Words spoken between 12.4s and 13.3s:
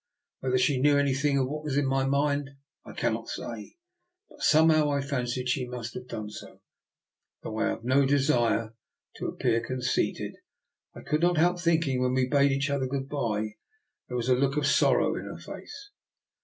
each other good